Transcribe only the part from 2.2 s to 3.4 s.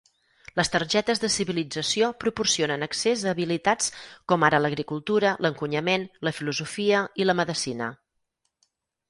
proporcionen accés a